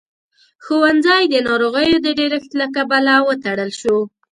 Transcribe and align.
ښوونځی 0.63 1.23
د 1.29 1.35
ناروغيو 1.47 1.97
د 2.05 2.07
ډېرښت 2.19 2.51
له 2.61 2.67
کبله 2.75 3.13
وتړل 3.27 3.71
شو. 3.79 3.97